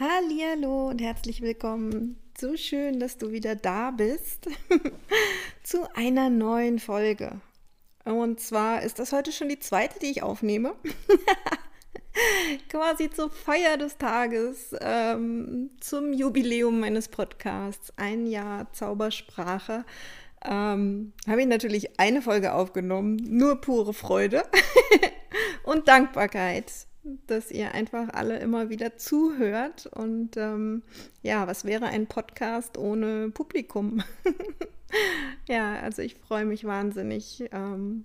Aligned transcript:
Hallo 0.00 0.90
und 0.90 1.00
herzlich 1.00 1.40
willkommen. 1.40 2.20
So 2.38 2.56
schön, 2.56 3.00
dass 3.00 3.18
du 3.18 3.32
wieder 3.32 3.56
da 3.56 3.90
bist 3.90 4.48
zu 5.64 5.92
einer 5.96 6.30
neuen 6.30 6.78
Folge. 6.78 7.40
Und 8.04 8.38
zwar 8.38 8.82
ist 8.82 9.00
das 9.00 9.10
heute 9.10 9.32
schon 9.32 9.48
die 9.48 9.58
zweite, 9.58 9.98
die 9.98 10.12
ich 10.12 10.22
aufnehme. 10.22 10.76
Quasi 12.68 13.10
zur 13.10 13.28
Feier 13.28 13.76
des 13.76 13.98
Tages, 13.98 14.72
ähm, 14.80 15.70
zum 15.80 16.12
Jubiläum 16.12 16.78
meines 16.78 17.08
Podcasts, 17.08 17.92
ein 17.96 18.28
Jahr 18.28 18.72
Zaubersprache. 18.72 19.84
Ähm, 20.44 21.12
habe 21.26 21.40
ich 21.40 21.48
natürlich 21.48 21.98
eine 21.98 22.22
Folge 22.22 22.52
aufgenommen, 22.52 23.16
nur 23.16 23.60
pure 23.60 23.92
Freude 23.92 24.44
und 25.64 25.88
Dankbarkeit 25.88 26.86
dass 27.26 27.50
ihr 27.50 27.72
einfach 27.72 28.08
alle 28.12 28.38
immer 28.38 28.70
wieder 28.70 28.96
zuhört. 28.96 29.86
Und 29.86 30.36
ähm, 30.36 30.82
ja, 31.22 31.46
was 31.46 31.64
wäre 31.64 31.86
ein 31.86 32.06
Podcast 32.06 32.78
ohne 32.78 33.30
Publikum? 33.30 34.02
ja, 35.48 35.80
also 35.80 36.02
ich 36.02 36.16
freue 36.16 36.44
mich 36.44 36.64
wahnsinnig, 36.64 37.44
ähm, 37.52 38.04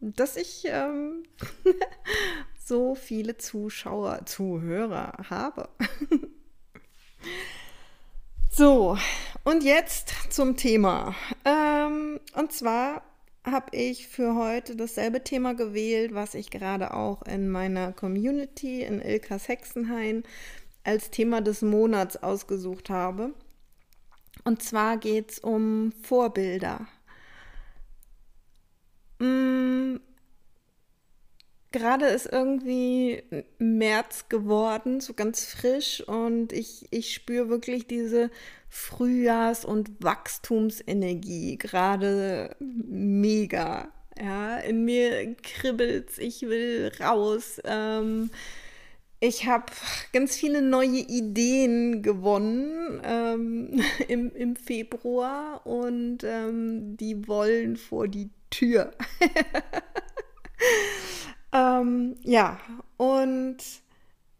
dass 0.00 0.36
ich 0.36 0.64
ähm, 0.66 1.24
so 2.64 2.94
viele 2.94 3.36
Zuschauer, 3.36 4.24
Zuhörer 4.26 5.12
habe. 5.28 5.68
so, 8.50 8.96
und 9.44 9.62
jetzt 9.62 10.14
zum 10.30 10.56
Thema. 10.56 11.14
Ähm, 11.44 12.20
und 12.34 12.52
zwar 12.52 13.02
habe 13.44 13.76
ich 13.76 14.08
für 14.08 14.34
heute 14.34 14.76
dasselbe 14.76 15.24
Thema 15.24 15.54
gewählt, 15.54 16.14
was 16.14 16.34
ich 16.34 16.50
gerade 16.50 16.94
auch 16.94 17.22
in 17.22 17.48
meiner 17.48 17.92
Community 17.92 18.82
in 18.82 19.00
Ilkas 19.00 19.48
Hexenhain 19.48 20.24
als 20.84 21.10
Thema 21.10 21.40
des 21.40 21.62
Monats 21.62 22.16
ausgesucht 22.16 22.90
habe. 22.90 23.34
Und 24.44 24.62
zwar 24.62 24.96
geht 24.96 25.32
es 25.32 25.38
um 25.38 25.92
Vorbilder. 26.02 26.86
Hm, 29.20 30.00
gerade 31.72 32.06
ist 32.06 32.26
irgendwie 32.26 33.22
März 33.58 34.28
geworden, 34.28 35.00
so 35.00 35.14
ganz 35.14 35.44
frisch 35.44 36.00
und 36.06 36.52
ich, 36.52 36.86
ich 36.90 37.14
spüre 37.14 37.48
wirklich 37.48 37.86
diese 37.86 38.30
Frühjahrs- 38.70 39.64
und 39.64 40.02
Wachstumsenergie 40.02 41.58
gerade 41.58 42.56
mega. 42.58 43.92
Ja, 44.18 44.58
in 44.58 44.84
mir 44.84 45.34
kribbelt's, 45.36 46.18
ich 46.18 46.42
will 46.42 46.92
raus. 47.00 47.60
Ähm, 47.64 48.30
ich 49.18 49.46
habe 49.46 49.66
ganz 50.14 50.36
viele 50.36 50.62
neue 50.62 51.00
Ideen 51.00 52.02
gewonnen 52.02 53.00
ähm, 53.04 53.82
im, 54.08 54.34
im 54.34 54.56
Februar 54.56 55.66
und 55.66 56.24
ähm, 56.24 56.96
die 56.96 57.28
wollen 57.28 57.76
vor 57.76 58.08
die 58.08 58.30
Tür. 58.50 58.92
ähm, 61.52 62.16
ja, 62.22 62.58
und 62.96 63.58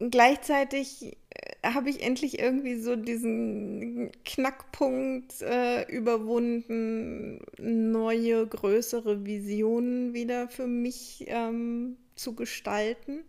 gleichzeitig 0.08 1.16
äh, 1.30 1.68
habe 1.68 1.90
ich 1.90 2.02
endlich 2.02 2.38
irgendwie 2.38 2.80
so 2.80 2.96
diesen 2.96 4.10
Knackpunkt 4.24 5.42
äh, 5.42 5.82
überwunden, 5.90 7.40
neue, 7.58 8.46
größere 8.46 9.24
Visionen 9.24 10.14
wieder 10.14 10.48
für 10.48 10.66
mich 10.66 11.24
ähm, 11.28 11.96
zu 12.14 12.34
gestalten. 12.34 13.24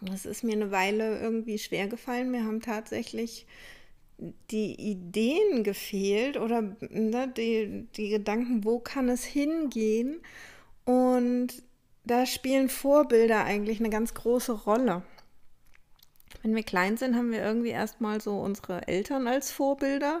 Das 0.00 0.26
ist 0.26 0.44
mir 0.44 0.52
eine 0.52 0.70
Weile 0.70 1.20
irgendwie 1.20 1.58
schwer 1.58 1.88
gefallen. 1.88 2.30
Mir 2.30 2.44
haben 2.44 2.60
tatsächlich 2.60 3.46
die 4.50 4.74
Ideen 4.74 5.64
gefehlt 5.64 6.36
oder 6.36 6.62
ne, 6.80 7.32
die, 7.36 7.86
die 7.96 8.10
Gedanken, 8.10 8.64
wo 8.64 8.78
kann 8.78 9.08
es 9.08 9.24
hingehen? 9.24 10.20
Und 10.84 11.48
da 12.04 12.26
spielen 12.26 12.68
Vorbilder 12.68 13.44
eigentlich 13.44 13.80
eine 13.80 13.90
ganz 13.90 14.14
große 14.14 14.52
Rolle. 14.52 15.02
Wenn 16.44 16.54
wir 16.54 16.62
klein 16.62 16.98
sind, 16.98 17.16
haben 17.16 17.32
wir 17.32 17.42
irgendwie 17.42 17.70
erstmal 17.70 18.20
so 18.20 18.38
unsere 18.38 18.86
Eltern 18.86 19.26
als 19.26 19.50
Vorbilder. 19.50 20.20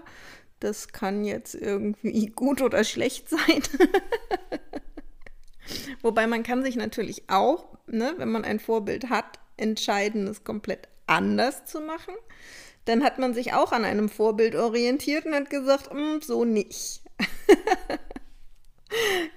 Das 0.58 0.88
kann 0.88 1.22
jetzt 1.22 1.54
irgendwie 1.54 2.26
gut 2.34 2.62
oder 2.62 2.82
schlecht 2.82 3.28
sein. 3.28 3.38
Wobei 6.02 6.26
man 6.26 6.42
kann 6.42 6.64
sich 6.64 6.76
natürlich 6.76 7.24
auch, 7.28 7.66
ne, 7.86 8.14
wenn 8.16 8.32
man 8.32 8.42
ein 8.42 8.58
Vorbild 8.58 9.10
hat, 9.10 9.38
entscheiden, 9.58 10.26
es 10.26 10.44
komplett 10.44 10.88
anders 11.06 11.66
zu 11.66 11.82
machen. 11.82 12.14
Dann 12.86 13.04
hat 13.04 13.18
man 13.18 13.34
sich 13.34 13.52
auch 13.52 13.72
an 13.72 13.84
einem 13.84 14.08
Vorbild 14.08 14.56
orientiert 14.56 15.26
und 15.26 15.34
hat 15.34 15.50
gesagt, 15.50 15.90
hm, 15.90 16.22
so 16.22 16.46
nicht. 16.46 17.02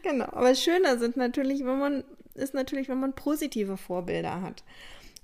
genau. 0.03 0.29
Aber 0.31 0.55
schöner 0.55 0.97
sind 0.99 1.17
natürlich, 1.17 1.65
wenn 1.65 1.79
man, 1.79 2.05
ist 2.33 2.53
natürlich, 2.53 2.87
wenn 2.87 3.01
man 3.01 3.13
positive 3.13 3.75
Vorbilder 3.75 4.41
hat. 4.41 4.63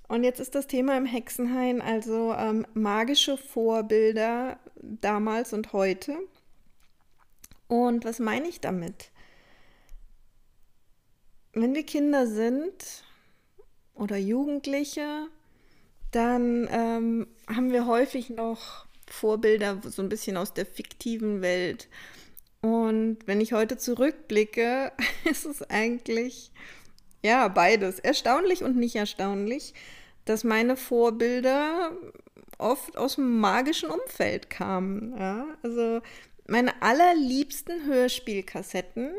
Und 0.08 0.24
jetzt 0.24 0.40
ist 0.40 0.54
das 0.54 0.66
Thema 0.66 0.96
im 0.96 1.06
Hexenhain 1.06 1.80
also 1.80 2.34
ähm, 2.34 2.66
magische 2.74 3.36
Vorbilder 3.36 4.58
damals 4.76 5.52
und 5.52 5.72
heute. 5.72 6.18
Und 7.68 8.04
was 8.04 8.18
meine 8.18 8.48
ich 8.48 8.60
damit? 8.60 9.10
Wenn 11.52 11.74
wir 11.74 11.84
Kinder 11.84 12.26
sind 12.26 13.04
oder 13.94 14.16
Jugendliche, 14.16 15.28
dann 16.10 16.68
ähm, 16.70 17.26
haben 17.48 17.72
wir 17.72 17.86
häufig 17.86 18.30
noch 18.30 18.86
Vorbilder 19.08 19.80
so 19.84 20.02
ein 20.02 20.08
bisschen 20.08 20.36
aus 20.36 20.52
der 20.52 20.66
fiktiven 20.66 21.42
Welt. 21.42 21.88
Und 22.60 23.18
wenn 23.26 23.40
ich 23.40 23.52
heute 23.52 23.76
zurückblicke, 23.76 24.92
ist 25.30 25.44
es 25.44 25.62
eigentlich 25.62 26.50
ja, 27.24 27.48
beides. 27.48 28.00
Erstaunlich 28.00 28.62
und 28.62 28.76
nicht 28.76 28.96
erstaunlich, 28.96 29.72
dass 30.26 30.44
meine 30.44 30.76
Vorbilder 30.76 31.92
oft 32.58 32.98
aus 32.98 33.14
dem 33.14 33.40
magischen 33.40 33.88
Umfeld 33.88 34.50
kamen. 34.50 35.16
Ja? 35.18 35.46
Also 35.62 36.02
meine 36.46 36.82
allerliebsten 36.82 37.86
Hörspielkassetten, 37.86 39.14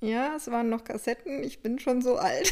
ja, 0.00 0.34
es 0.36 0.50
waren 0.50 0.70
noch 0.70 0.84
Kassetten, 0.84 1.44
ich 1.44 1.60
bin 1.60 1.78
schon 1.78 2.00
so 2.00 2.16
alt. 2.16 2.50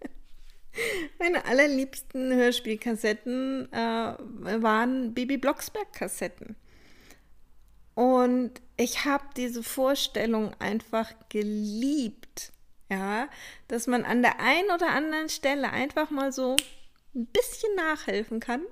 meine 1.20 1.44
allerliebsten 1.44 2.34
Hörspielkassetten 2.34 3.72
äh, 3.72 3.76
waren 3.76 5.14
Baby 5.14 5.36
Blocksberg-Kassetten. 5.38 6.56
Und 7.94 8.50
ich 8.76 9.04
habe 9.04 9.24
diese 9.36 9.62
Vorstellung 9.62 10.52
einfach 10.58 11.14
geliebt 11.28 12.52
ja, 12.88 13.28
dass 13.68 13.86
man 13.86 14.04
an 14.04 14.22
der 14.22 14.40
einen 14.40 14.70
oder 14.70 14.90
anderen 14.90 15.28
Stelle 15.28 15.70
einfach 15.70 16.10
mal 16.10 16.32
so 16.32 16.56
ein 17.14 17.26
bisschen 17.26 17.74
nachhelfen 17.74 18.40
kann. 18.40 18.62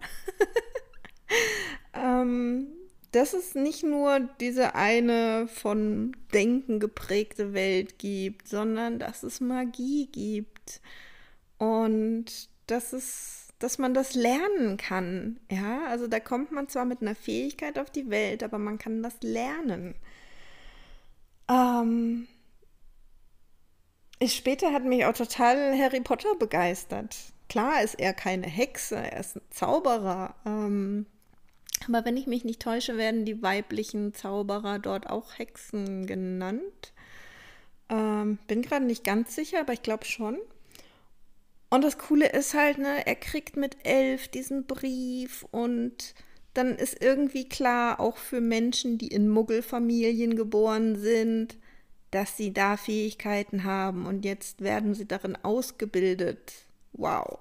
ähm, 1.94 2.68
dass 3.14 3.32
es 3.32 3.54
nicht 3.54 3.84
nur 3.84 4.20
diese 4.40 4.74
eine 4.74 5.46
von 5.46 6.16
Denken 6.32 6.80
geprägte 6.80 7.52
Welt 7.54 7.98
gibt, 7.98 8.48
sondern 8.48 8.98
dass 8.98 9.22
es 9.22 9.40
Magie 9.40 10.08
gibt 10.10 10.80
und 11.58 12.24
dass 12.66 12.92
es, 12.92 13.48
dass 13.60 13.78
man 13.78 13.94
das 13.94 14.14
lernen 14.14 14.78
kann. 14.78 15.38
Ja, 15.48 15.84
also 15.86 16.08
da 16.08 16.18
kommt 16.18 16.50
man 16.50 16.68
zwar 16.68 16.84
mit 16.84 17.02
einer 17.02 17.14
Fähigkeit 17.14 17.78
auf 17.78 17.90
die 17.90 18.10
Welt, 18.10 18.42
aber 18.42 18.58
man 18.58 18.78
kann 18.78 19.00
das 19.02 19.14
lernen. 19.22 19.94
Ähm, 21.48 22.26
später 24.26 24.72
hat 24.72 24.84
mich 24.84 25.04
auch 25.04 25.14
total 25.14 25.78
Harry 25.78 26.00
Potter 26.00 26.34
begeistert. 26.36 27.16
Klar 27.48 27.82
ist 27.82 27.94
er 27.98 28.14
keine 28.14 28.46
Hexe, 28.46 28.96
er 28.96 29.20
ist 29.20 29.36
ein 29.36 29.42
Zauberer. 29.50 30.34
Ähm, 30.46 31.06
aber 31.88 32.04
wenn 32.04 32.16
ich 32.16 32.26
mich 32.26 32.44
nicht 32.44 32.62
täusche, 32.62 32.96
werden 32.96 33.24
die 33.24 33.42
weiblichen 33.42 34.14
Zauberer 34.14 34.78
dort 34.78 35.08
auch 35.10 35.38
Hexen 35.38 36.06
genannt. 36.06 36.92
Ähm, 37.90 38.38
bin 38.46 38.62
gerade 38.62 38.86
nicht 38.86 39.04
ganz 39.04 39.34
sicher, 39.34 39.60
aber 39.60 39.74
ich 39.74 39.82
glaube 39.82 40.04
schon. 40.04 40.38
Und 41.70 41.82
das 41.82 41.98
Coole 41.98 42.28
ist 42.28 42.54
halt, 42.54 42.78
ne, 42.78 43.06
er 43.06 43.16
kriegt 43.16 43.56
mit 43.56 43.76
elf 43.84 44.28
diesen 44.28 44.66
Brief 44.66 45.44
und 45.50 46.14
dann 46.54 46.76
ist 46.76 47.02
irgendwie 47.02 47.48
klar, 47.48 47.98
auch 47.98 48.16
für 48.16 48.40
Menschen, 48.40 48.96
die 48.96 49.08
in 49.08 49.28
Muggelfamilien 49.28 50.36
geboren 50.36 50.94
sind, 50.96 51.58
dass 52.14 52.36
sie 52.36 52.52
da 52.52 52.76
Fähigkeiten 52.76 53.64
haben 53.64 54.06
und 54.06 54.24
jetzt 54.24 54.60
werden 54.60 54.94
sie 54.94 55.06
darin 55.06 55.36
ausgebildet. 55.42 56.52
Wow. 56.92 57.40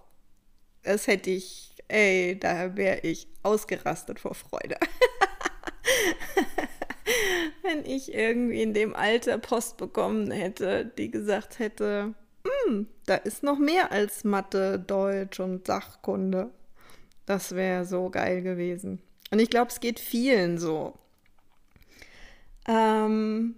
Das 0.81 1.05
hätte 1.05 1.29
ich, 1.29 1.75
ey, 1.89 2.39
da 2.39 2.75
wäre 2.75 3.01
ich 3.01 3.27
ausgerastet 3.43 4.19
vor 4.19 4.33
Freude. 4.33 4.77
Wenn 7.61 7.85
ich 7.85 8.15
irgendwie 8.15 8.63
in 8.63 8.73
dem 8.73 8.95
Alter 8.95 9.37
Post 9.37 9.77
bekommen 9.77 10.31
hätte, 10.31 10.91
die 10.97 11.11
gesagt 11.11 11.59
hätte, 11.59 12.15
hm, 12.65 12.87
da 13.05 13.15
ist 13.15 13.43
noch 13.43 13.59
mehr 13.59 13.91
als 13.91 14.23
Mathe, 14.23 14.79
Deutsch 14.79 15.39
und 15.39 15.67
Sachkunde. 15.67 16.49
Das 17.27 17.53
wäre 17.53 17.85
so 17.85 18.09
geil 18.09 18.41
gewesen. 18.41 19.03
Und 19.29 19.37
ich 19.37 19.51
glaube, 19.51 19.69
es 19.69 19.79
geht 19.79 19.99
vielen 19.99 20.57
so. 20.57 20.97
Ähm, 22.67 23.55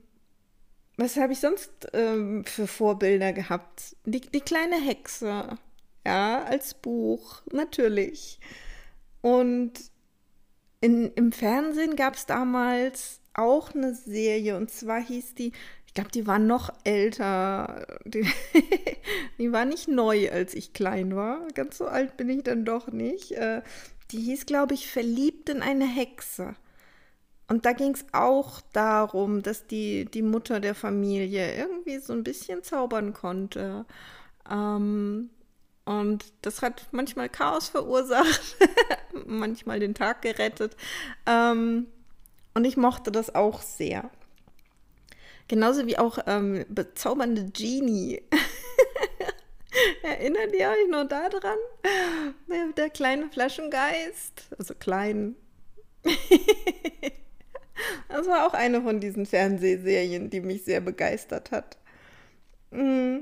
was 0.98 1.18
habe 1.18 1.34
ich 1.34 1.40
sonst 1.40 1.72
ähm, 1.94 2.46
für 2.46 2.68
Vorbilder 2.68 3.34
gehabt? 3.34 3.96
Die, 4.06 4.22
die 4.22 4.42
kleine 4.42 4.80
Hexe, 4.80 5.58
ja, 6.06 6.44
als 6.44 6.74
Buch, 6.74 7.42
natürlich. 7.52 8.40
Und 9.22 9.74
in, 10.82 11.12
im 11.16 11.32
Fernsehen 11.32 11.96
gab 11.96 12.16
es 12.16 12.26
damals 12.26 13.20
auch 13.34 13.74
eine 13.74 13.94
Serie 13.94 14.56
und 14.56 14.72
zwar 14.72 15.02
hieß 15.02 15.36
die, 15.36 15.52
ich 15.88 15.94
glaube, 15.94 16.12
die 16.12 16.28
war 16.28 16.40
noch 16.40 16.74
älter. 16.84 17.88
Die, 18.06 18.28
die, 19.38 19.52
war 19.52 19.66
nicht 19.66 19.88
neu, 19.88 20.30
als 20.30 20.54
ich 20.54 20.74
klein 20.74 21.16
war. 21.16 21.48
Ganz 21.54 21.78
so 21.78 21.88
alt 21.88 22.18
bin 22.18 22.30
ich 22.30 22.44
dann 22.44 22.66
doch 22.66 22.92
nicht. 22.92 23.32
Äh, 23.32 23.62
die 24.12 24.20
hieß, 24.20 24.46
glaube 24.46 24.74
ich, 24.74 24.90
Verliebt 24.92 25.50
in 25.50 25.62
eine 25.62 25.88
Hexe. 25.88 26.56
Und 27.48 27.66
da 27.66 27.74
ging 27.74 27.94
es 27.94 28.06
auch 28.12 28.62
darum, 28.74 29.44
dass 29.44 29.68
die, 29.68 30.06
die 30.06 30.24
Mutter 30.24 30.60
der 30.60 30.74
Familie 30.74 31.56
irgendwie 31.56 32.00
so 32.00 32.14
ein 32.14 32.24
bisschen 32.24 32.64
zaubern 32.64 33.14
konnte. 33.14 33.86
Ähm, 34.50 35.30
und 35.86 36.26
das 36.42 36.64
hat 36.64 36.88
manchmal 36.92 37.30
Chaos 37.30 37.70
verursacht, 37.70 38.58
manchmal 39.26 39.80
den 39.80 39.94
Tag 39.94 40.24
gerettet. 40.24 40.76
Ähm, 41.28 41.86
und 42.56 42.66
ich 42.66 42.78
mochte 42.78 43.12
das 43.12 43.36
auch 43.36 43.62
sehr. 43.62 44.10
Genauso 45.48 45.86
wie 45.86 46.00
auch 46.00 46.18
ähm, 46.26 46.66
bezaubernde 46.70 47.52
Genie. 47.52 48.24
Erinnert 50.02 50.54
ihr 50.54 50.70
euch 50.70 50.90
nur 50.90 51.06
daran? 51.06 51.58
Der, 52.50 52.72
der 52.76 52.90
kleine 52.90 53.30
Flaschengeist. 53.30 54.48
Also 54.58 54.74
klein. 54.74 55.36
das 58.10 58.28
war 58.28 58.48
auch 58.48 58.54
eine 58.54 58.82
von 58.82 59.00
diesen 59.00 59.26
Fernsehserien, 59.26 60.30
die 60.30 60.42
mich 60.42 60.64
sehr 60.64 60.82
begeistert 60.82 61.52
hat. 61.52 61.78
Mm. 62.72 63.20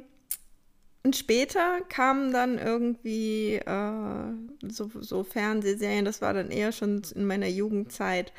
Und 1.06 1.18
später 1.18 1.82
kamen 1.90 2.32
dann 2.32 2.58
irgendwie 2.58 3.56
äh, 3.56 4.70
so, 4.70 4.90
so, 5.02 5.26
Fernsehserien, 5.26 6.06
das 6.06 6.22
war 6.22 6.34
dann 6.34 6.50
eher 6.50 6.72
schon 6.72 7.02
in 7.14 7.26
meiner 7.26 7.48
Jugendzeit. 7.48 8.32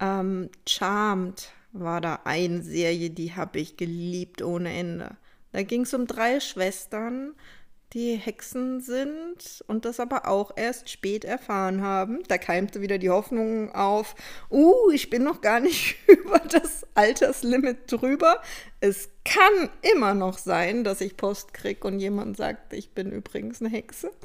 Ähm, 0.00 0.50
Charmed 0.68 1.50
war 1.72 2.02
da 2.02 2.20
eine 2.24 2.62
Serie, 2.62 3.08
die 3.08 3.34
habe 3.34 3.58
ich 3.58 3.78
geliebt 3.78 4.42
ohne 4.42 4.70
Ende. 4.70 5.16
Da 5.52 5.62
ging 5.62 5.82
es 5.82 5.94
um 5.94 6.06
drei 6.06 6.40
Schwestern, 6.40 7.34
die 7.92 8.14
Hexen 8.14 8.80
sind 8.80 9.64
und 9.66 9.84
das 9.84 9.98
aber 9.98 10.28
auch 10.28 10.52
erst 10.54 10.88
spät 10.88 11.24
erfahren 11.24 11.82
haben. 11.82 12.22
Da 12.28 12.38
keimte 12.38 12.80
wieder 12.80 12.98
die 12.98 13.10
Hoffnung 13.10 13.74
auf, 13.74 14.14
uh, 14.50 14.90
ich 14.92 15.10
bin 15.10 15.24
noch 15.24 15.40
gar 15.40 15.58
nicht 15.60 15.96
über 16.06 16.38
das 16.38 16.86
Alterslimit 16.94 17.90
drüber. 17.90 18.40
Es 18.80 19.10
kann 19.24 19.70
immer 19.94 20.14
noch 20.14 20.38
sein, 20.38 20.84
dass 20.84 21.00
ich 21.00 21.16
Post 21.16 21.52
kriege 21.52 21.84
und 21.86 21.98
jemand 21.98 22.36
sagt, 22.36 22.72
ich 22.72 22.94
bin 22.94 23.10
übrigens 23.10 23.60
eine 23.60 23.70
Hexe. 23.70 24.12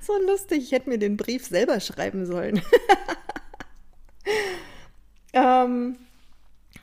so 0.00 0.16
lustig, 0.26 0.62
ich 0.62 0.72
hätte 0.72 0.88
mir 0.88 0.98
den 0.98 1.18
Brief 1.18 1.46
selber 1.46 1.80
schreiben 1.80 2.24
sollen. 2.24 2.62
ähm, 5.34 5.98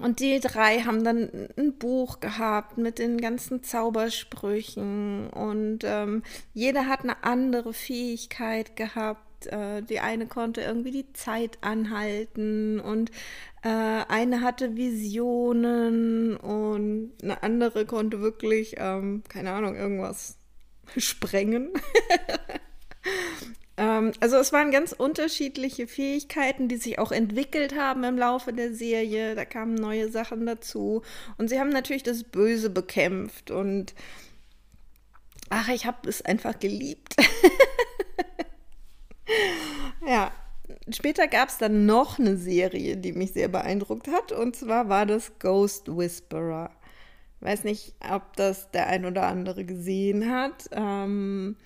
und 0.03 0.19
die 0.19 0.41
drei 0.41 0.81
haben 0.81 1.05
dann 1.05 1.29
ein 1.57 1.77
Buch 1.77 2.19
gehabt 2.19 2.77
mit 2.77 2.99
den 2.99 3.21
ganzen 3.21 3.63
Zaubersprüchen 3.63 5.29
und 5.29 5.79
ähm, 5.85 6.23
jeder 6.53 6.87
hat 6.87 7.03
eine 7.03 7.23
andere 7.23 7.71
Fähigkeit 7.73 8.75
gehabt. 8.75 9.47
Äh, 9.47 9.81
die 9.81 10.01
eine 10.01 10.27
konnte 10.27 10.59
irgendwie 10.59 10.91
die 10.91 11.13
Zeit 11.13 11.57
anhalten 11.61 12.81
und 12.81 13.11
äh, 13.61 13.69
eine 13.69 14.41
hatte 14.41 14.75
Visionen 14.75 16.35
und 16.35 17.13
eine 17.23 17.41
andere 17.41 17.85
konnte 17.85 18.19
wirklich, 18.19 18.75
ähm, 18.79 19.23
keine 19.29 19.53
Ahnung, 19.53 19.77
irgendwas 19.77 20.37
sprengen. 20.97 21.69
Ähm, 23.77 24.11
also 24.19 24.37
es 24.37 24.53
waren 24.53 24.71
ganz 24.71 24.91
unterschiedliche 24.91 25.87
Fähigkeiten, 25.87 26.67
die 26.67 26.77
sich 26.77 26.99
auch 26.99 27.11
entwickelt 27.11 27.75
haben 27.75 28.03
im 28.03 28.17
Laufe 28.17 28.53
der 28.53 28.73
Serie. 28.73 29.35
Da 29.35 29.45
kamen 29.45 29.75
neue 29.75 30.11
Sachen 30.11 30.45
dazu. 30.45 31.01
Und 31.37 31.49
sie 31.49 31.59
haben 31.59 31.69
natürlich 31.69 32.03
das 32.03 32.23
Böse 32.23 32.69
bekämpft. 32.69 33.51
Und 33.51 33.93
ach, 35.49 35.69
ich 35.69 35.85
habe 35.85 36.09
es 36.09 36.21
einfach 36.21 36.59
geliebt. 36.59 37.15
ja. 40.07 40.31
Später 40.89 41.27
gab 41.27 41.49
es 41.49 41.57
dann 41.57 41.85
noch 41.85 42.19
eine 42.19 42.35
Serie, 42.35 42.97
die 42.97 43.13
mich 43.13 43.33
sehr 43.33 43.47
beeindruckt 43.47 44.07
hat. 44.07 44.31
Und 44.31 44.55
zwar 44.55 44.89
war 44.89 45.05
das 45.05 45.39
Ghost 45.39 45.95
Whisperer. 45.95 46.71
Weiß 47.39 47.63
nicht, 47.63 47.93
ob 48.09 48.35
das 48.35 48.71
der 48.71 48.87
ein 48.87 49.05
oder 49.05 49.27
andere 49.27 49.65
gesehen 49.65 50.29
hat. 50.29 50.69
Ähm, 50.71 51.57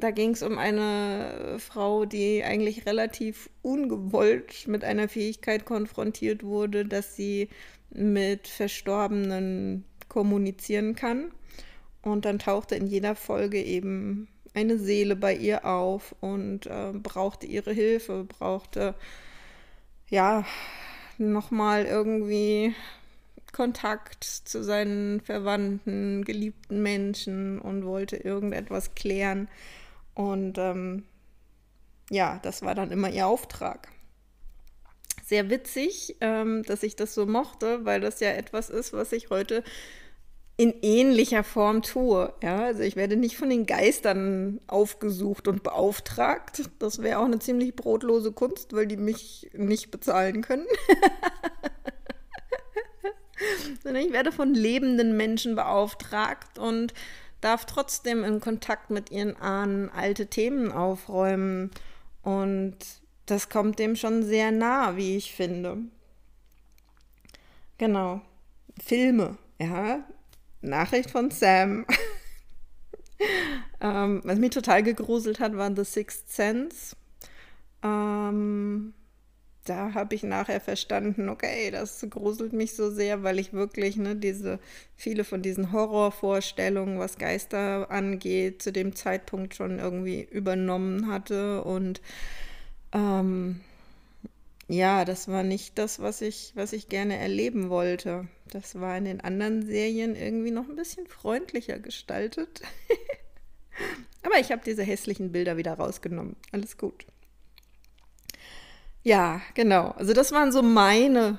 da 0.00 0.10
ging 0.10 0.30
es 0.30 0.42
um 0.42 0.58
eine 0.58 1.56
Frau, 1.58 2.04
die 2.04 2.42
eigentlich 2.44 2.86
relativ 2.86 3.50
ungewollt 3.62 4.66
mit 4.66 4.84
einer 4.84 5.08
Fähigkeit 5.08 5.64
konfrontiert 5.64 6.42
wurde, 6.42 6.84
dass 6.84 7.16
sie 7.16 7.48
mit 7.90 8.48
Verstorbenen 8.48 9.84
kommunizieren 10.08 10.94
kann. 10.94 11.30
Und 12.02 12.24
dann 12.24 12.38
tauchte 12.38 12.74
in 12.74 12.86
jeder 12.86 13.14
Folge 13.14 13.62
eben 13.62 14.28
eine 14.54 14.78
Seele 14.78 15.16
bei 15.16 15.34
ihr 15.34 15.64
auf 15.64 16.14
und 16.20 16.66
äh, 16.66 16.92
brauchte 16.92 17.46
ihre 17.46 17.72
Hilfe, 17.72 18.24
brauchte 18.24 18.94
ja 20.08 20.44
nochmal 21.18 21.84
irgendwie 21.84 22.74
Kontakt 23.52 24.24
zu 24.24 24.62
seinen 24.62 25.20
Verwandten, 25.20 26.24
geliebten 26.24 26.82
Menschen 26.82 27.60
und 27.60 27.84
wollte 27.84 28.16
irgendetwas 28.16 28.94
klären. 28.94 29.48
Und 30.14 30.58
ähm, 30.58 31.04
ja, 32.10 32.38
das 32.42 32.62
war 32.62 32.74
dann 32.74 32.90
immer 32.90 33.10
ihr 33.10 33.26
Auftrag. 33.26 33.88
Sehr 35.24 35.48
witzig, 35.48 36.16
ähm, 36.20 36.64
dass 36.64 36.82
ich 36.82 36.96
das 36.96 37.14
so 37.14 37.24
mochte, 37.24 37.84
weil 37.84 38.00
das 38.00 38.20
ja 38.20 38.30
etwas 38.30 38.68
ist, 38.68 38.92
was 38.92 39.12
ich 39.12 39.30
heute 39.30 39.62
in 40.60 40.74
ähnlicher 40.82 41.42
Form 41.42 41.80
tue. 41.80 42.34
Ja, 42.42 42.64
also 42.64 42.82
ich 42.82 42.94
werde 42.94 43.16
nicht 43.16 43.38
von 43.38 43.48
den 43.48 43.64
Geistern 43.64 44.60
aufgesucht 44.66 45.48
und 45.48 45.62
beauftragt. 45.62 46.68
Das 46.78 47.00
wäre 47.00 47.20
auch 47.20 47.24
eine 47.24 47.38
ziemlich 47.38 47.74
brotlose 47.74 48.32
Kunst, 48.32 48.74
weil 48.74 48.86
die 48.86 48.98
mich 48.98 49.48
nicht 49.54 49.90
bezahlen 49.90 50.42
können. 50.42 50.66
Sondern 53.82 54.04
ich 54.04 54.12
werde 54.12 54.32
von 54.32 54.52
lebenden 54.52 55.16
Menschen 55.16 55.54
beauftragt 55.54 56.58
und 56.58 56.92
darf 57.40 57.64
trotzdem 57.64 58.24
in 58.24 58.40
Kontakt 58.40 58.90
mit 58.90 59.10
ihren 59.10 59.36
Ahnen 59.36 59.90
alte 59.90 60.26
Themen 60.26 60.72
aufräumen. 60.72 61.70
Und 62.22 62.76
das 63.26 63.48
kommt 63.48 63.78
dem 63.78 63.96
schon 63.96 64.22
sehr 64.22 64.50
nah, 64.50 64.96
wie 64.96 65.16
ich 65.16 65.32
finde. 65.32 65.78
Genau. 67.78 68.20
Filme, 68.82 69.38
ja. 69.58 70.04
Nachricht 70.60 71.10
von 71.10 71.30
Sam. 71.30 71.86
ähm, 73.80 74.20
was 74.24 74.38
mich 74.38 74.50
total 74.50 74.82
gegruselt 74.82 75.40
hat, 75.40 75.56
war 75.56 75.74
The 75.74 75.84
Sixth 75.84 76.30
Sense. 76.30 76.96
Ähm, 77.82 78.92
da 79.70 79.94
habe 79.94 80.16
ich 80.16 80.24
nachher 80.24 80.60
verstanden, 80.60 81.28
okay, 81.28 81.70
das 81.70 82.04
gruselt 82.10 82.52
mich 82.52 82.74
so 82.74 82.90
sehr, 82.90 83.22
weil 83.22 83.38
ich 83.38 83.52
wirklich 83.52 83.96
ne, 83.96 84.16
diese 84.16 84.58
viele 84.96 85.22
von 85.22 85.42
diesen 85.42 85.70
Horrorvorstellungen, 85.70 86.98
was 86.98 87.18
Geister 87.18 87.88
angeht, 87.88 88.62
zu 88.62 88.72
dem 88.72 88.96
Zeitpunkt 88.96 89.54
schon 89.54 89.78
irgendwie 89.78 90.22
übernommen 90.22 91.06
hatte 91.06 91.62
und 91.62 92.00
ähm, 92.92 93.60
ja, 94.66 95.04
das 95.04 95.28
war 95.28 95.44
nicht 95.44 95.78
das, 95.78 96.00
was 96.00 96.20
ich, 96.20 96.50
was 96.56 96.72
ich 96.72 96.88
gerne 96.88 97.16
erleben 97.16 97.70
wollte. 97.70 98.26
Das 98.50 98.80
war 98.80 98.98
in 98.98 99.04
den 99.04 99.20
anderen 99.20 99.64
Serien 99.64 100.16
irgendwie 100.16 100.50
noch 100.50 100.68
ein 100.68 100.76
bisschen 100.76 101.06
freundlicher 101.06 101.78
gestaltet. 101.78 102.62
Aber 104.22 104.38
ich 104.40 104.50
habe 104.50 104.62
diese 104.64 104.82
hässlichen 104.82 105.30
Bilder 105.30 105.56
wieder 105.56 105.74
rausgenommen. 105.74 106.34
Alles 106.50 106.76
gut. 106.76 107.06
Ja, 109.02 109.40
genau. 109.54 109.90
Also 109.92 110.12
das 110.12 110.32
waren 110.32 110.52
so 110.52 110.62
meine 110.62 111.38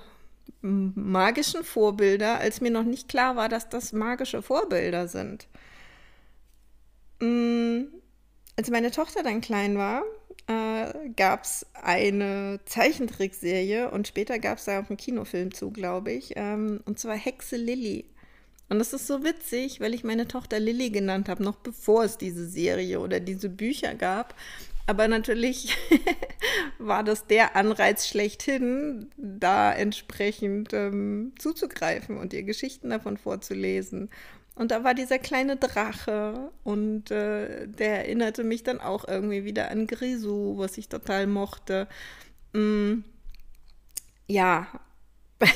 magischen 0.61 1.63
Vorbilder, 1.63 2.39
als 2.39 2.61
mir 2.61 2.71
noch 2.71 2.83
nicht 2.83 3.07
klar 3.09 3.35
war, 3.35 3.49
dass 3.49 3.69
das 3.69 3.93
magische 3.93 4.41
Vorbilder 4.41 5.07
sind. 5.07 5.47
Mm, 7.19 7.83
als 8.57 8.69
meine 8.69 8.91
Tochter 8.91 9.23
dann 9.23 9.41
klein 9.41 9.77
war, 9.77 10.03
äh, 10.47 11.09
gab 11.15 11.43
es 11.43 11.65
eine 11.73 12.59
Zeichentrickserie 12.65 13.89
und 13.91 14.07
später 14.07 14.39
gab 14.39 14.57
es 14.57 14.65
da 14.65 14.79
auch 14.81 14.89
einen 14.89 14.97
Kinofilm 14.97 15.53
zu, 15.53 15.71
glaube 15.71 16.11
ich. 16.11 16.33
Ähm, 16.35 16.81
und 16.85 16.99
zwar 16.99 17.15
Hexe 17.15 17.57
Lilly. 17.57 18.05
Und 18.69 18.79
das 18.79 18.93
ist 18.93 19.07
so 19.07 19.23
witzig, 19.23 19.81
weil 19.81 19.93
ich 19.93 20.03
meine 20.03 20.27
Tochter 20.27 20.59
Lilly 20.59 20.91
genannt 20.91 21.27
habe, 21.29 21.43
noch 21.43 21.57
bevor 21.57 22.05
es 22.05 22.17
diese 22.17 22.47
Serie 22.47 22.99
oder 23.01 23.19
diese 23.19 23.49
Bücher 23.49 23.95
gab. 23.95 24.35
Aber 24.87 25.07
natürlich 25.07 25.77
war 26.79 27.03
das 27.03 27.27
der 27.27 27.55
Anreiz 27.55 28.07
schlechthin, 28.07 29.09
da 29.17 29.73
entsprechend 29.73 30.73
ähm, 30.73 31.33
zuzugreifen 31.37 32.17
und 32.17 32.33
ihr 32.33 32.43
Geschichten 32.43 32.89
davon 32.89 33.17
vorzulesen. 33.17 34.09
Und 34.55 34.71
da 34.71 34.83
war 34.83 34.93
dieser 34.93 35.17
kleine 35.17 35.55
Drache 35.55 36.51
und 36.63 37.09
äh, 37.09 37.67
der 37.67 37.99
erinnerte 37.99 38.43
mich 38.43 38.63
dann 38.63 38.81
auch 38.81 39.07
irgendwie 39.07 39.45
wieder 39.45 39.71
an 39.71 39.87
Grisou, 39.87 40.57
was 40.57 40.77
ich 40.77 40.89
total 40.89 41.25
mochte. 41.25 41.87
Mm, 42.53 42.99
ja. 44.27 44.67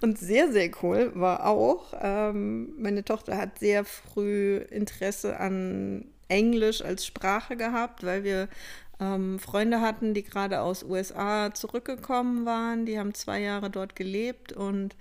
und 0.00 0.18
sehr, 0.18 0.52
sehr 0.52 0.70
cool 0.82 1.12
war 1.14 1.46
auch, 1.46 1.94
ähm, 2.00 2.74
meine 2.76 3.04
Tochter 3.04 3.38
hat 3.38 3.58
sehr 3.60 3.84
früh 3.84 4.56
Interesse 4.56 5.38
an 5.38 6.13
Englisch 6.28 6.82
als 6.82 7.06
Sprache 7.06 7.56
gehabt, 7.56 8.04
weil 8.04 8.24
wir 8.24 8.48
ähm, 9.00 9.38
Freunde 9.38 9.80
hatten, 9.80 10.14
die 10.14 10.22
gerade 10.22 10.60
aus 10.60 10.82
USA 10.82 11.52
zurückgekommen 11.52 12.46
waren. 12.46 12.86
Die 12.86 12.98
haben 12.98 13.14
zwei 13.14 13.40
Jahre 13.40 13.70
dort 13.70 13.96
gelebt 13.96 14.52
und 14.52 14.96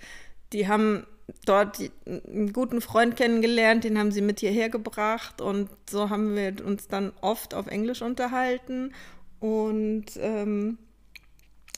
die 0.51 0.68
haben 0.68 1.06
dort 1.46 1.80
einen 2.06 2.53
guten 2.53 2.82
Freund 2.82 3.15
kennengelernt, 3.15 3.84
den 3.84 3.98
haben 3.98 4.12
sie 4.12 4.22
mit 4.22 4.39
hierher 4.39 4.70
gebracht 4.70 5.42
und 5.42 5.70
so 5.89 6.10
haben 6.10 6.36
wir 6.36 6.65
uns 6.65 6.88
dann 6.88 7.13
oft 7.22 7.53
auf 7.53 7.68
Englisch 7.68 8.01
unterhalten 8.01 8.94
und 9.39 10.06
ähm, 10.18 10.77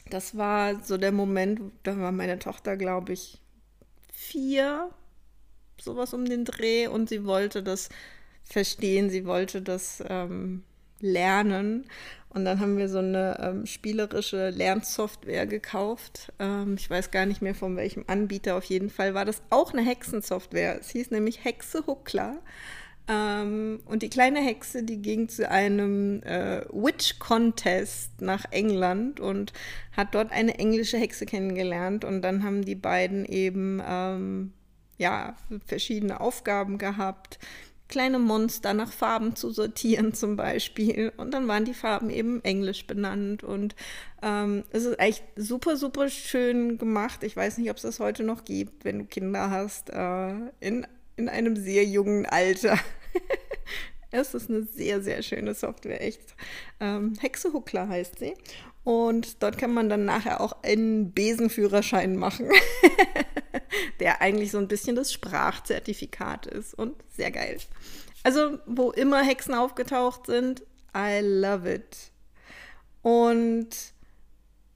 das 0.10 0.38
war 0.38 0.84
so 0.84 0.98
der 0.98 1.12
Moment, 1.12 1.62
da 1.84 1.98
war 1.98 2.12
meine 2.12 2.40
Tochter, 2.40 2.78
glaube 2.78 3.14
ich, 3.14 3.40
vier, 4.14 4.90
sowas 5.80 6.14
um 6.14 6.26
den 6.26 6.46
Dreh 6.46 6.88
und 6.88 7.10
sie 7.10 7.26
wollte 7.26 7.64
das 7.64 7.90
verstehen, 8.46 9.10
sie 9.10 9.26
wollte 9.26 9.62
das 9.62 10.04
ähm, 10.08 10.64
lernen. 11.00 11.86
Und 12.30 12.44
dann 12.44 12.60
haben 12.60 12.78
wir 12.78 12.90
so 12.90 13.00
eine 13.00 13.38
ähm, 13.40 13.66
spielerische 13.66 14.50
Lernsoftware 14.50 15.48
gekauft. 15.48 16.34
Ähm, 16.38 16.76
ich 16.78 16.90
weiß 16.90 17.12
gar 17.12 17.26
nicht 17.26 17.42
mehr 17.42 17.56
von 17.56 17.78
welchem 17.78 18.04
Anbieter. 18.08 18.58
Auf 18.58 18.66
jeden 18.66 18.90
Fall 18.90 19.14
war 19.14 19.24
das 19.24 19.42
auch 19.50 19.72
eine 19.72 19.84
Hexensoftware. 19.84 20.80
Es 20.80 20.90
hieß 20.90 21.12
nämlich 21.12 21.46
Hexe 21.46 21.86
Huckler. 21.88 22.38
Ähm, 23.08 23.80
und 23.86 24.04
die 24.04 24.10
kleine 24.10 24.42
Hexe, 24.42 24.84
die 24.84 25.02
ging 25.02 25.30
zu 25.30 25.50
einem 25.50 26.24
äh, 26.24 26.66
Witch 26.74 27.20
Contest 27.20 28.20
nach 28.20 28.44
England 28.52 29.22
und 29.22 29.54
hat 29.96 30.14
dort 30.14 30.34
eine 30.34 30.60
englische 30.60 30.98
Hexe 30.98 31.26
kennengelernt. 31.26 32.04
Und 32.04 32.22
dann 32.22 32.44
haben 32.44 32.66
die 32.66 32.76
beiden 32.76 33.26
eben 33.26 33.82
ähm, 33.88 34.52
ja 34.98 35.38
verschiedene 35.66 36.20
Aufgaben 36.20 36.78
gehabt 36.80 37.40
kleine 37.88 38.20
Monster 38.20 38.74
nach 38.74 38.92
Farben 38.92 39.36
zu 39.36 39.52
sortieren 39.52 40.14
zum 40.14 40.36
Beispiel. 40.36 41.12
Und 41.18 41.32
dann 41.34 41.48
waren 41.48 41.66
die 41.66 41.74
Farben 41.74 42.10
eben 42.10 42.44
englisch 42.44 42.88
benannt. 42.88 43.44
Und 43.44 43.76
ähm, 44.22 44.64
es 44.72 44.86
ist 44.86 45.00
echt 45.00 45.24
super, 45.36 45.78
super 45.78 46.10
schön 46.10 46.78
gemacht. 46.78 47.24
Ich 47.24 47.36
weiß 47.36 47.58
nicht, 47.58 47.70
ob 47.70 47.78
es 47.78 47.84
das 47.84 48.00
heute 48.00 48.24
noch 48.24 48.46
gibt, 48.46 48.86
wenn 48.86 49.00
du 49.00 49.06
Kinder 49.06 49.50
hast, 49.50 49.92
äh, 49.92 50.34
in, 50.60 50.88
in 51.16 51.30
einem 51.30 51.56
sehr 51.56 51.84
jungen 51.86 52.26
Alter. 52.26 52.80
es 54.12 54.34
ist 54.34 54.50
eine 54.50 54.64
sehr, 54.64 55.02
sehr 55.02 55.22
schöne 55.22 55.54
Software, 55.54 56.02
echt. 56.02 56.36
Ähm, 56.80 57.14
Hexe 57.20 57.54
Huckler 57.54 57.88
heißt 57.88 58.20
sie. 58.20 58.34
Und 58.86 59.42
dort 59.42 59.58
kann 59.58 59.74
man 59.74 59.90
dann 59.90 60.06
nachher 60.06 60.40
auch 60.40 60.62
einen 60.62 61.12
Besenführerschein 61.12 62.16
machen, 62.16 62.52
der 64.00 64.22
eigentlich 64.22 64.52
so 64.52 64.60
ein 64.60 64.68
bisschen 64.68 64.96
das 64.96 65.12
Sprachzertifikat 65.12 66.46
ist 66.46 66.76
und 66.76 66.94
sehr 67.10 67.32
geil. 67.32 67.58
Also, 68.24 68.60
wo 68.68 68.92
immer 68.92 69.24
Hexen 69.24 69.56
aufgetaucht 69.56 70.28
sind, 70.28 70.62
I 70.96 71.20
love 71.22 71.74
it. 71.74 72.12
Und 73.02 73.70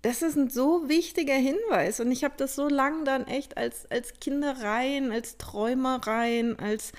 das 0.01 0.23
ist 0.23 0.35
ein 0.35 0.49
so 0.49 0.89
wichtiger 0.89 1.35
Hinweis. 1.35 1.99
Und 1.99 2.11
ich 2.11 2.23
habe 2.23 2.33
das 2.35 2.55
so 2.55 2.67
lange 2.67 3.03
dann 3.03 3.27
echt 3.27 3.57
als, 3.57 3.85
als 3.91 4.19
Kindereien, 4.19 5.11
als 5.11 5.37
Träumereien, 5.37 6.57
als 6.57 6.93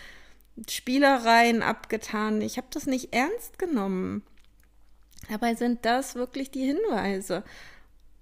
Spielereien 0.69 1.63
abgetan. 1.63 2.41
Ich 2.41 2.57
habe 2.57 2.69
das 2.71 2.87
nicht 2.87 3.13
ernst 3.13 3.59
genommen. 3.59 4.23
Dabei 5.29 5.55
sind 5.55 5.85
das 5.85 6.15
wirklich 6.15 6.51
die 6.51 6.65
Hinweise. 6.65 7.45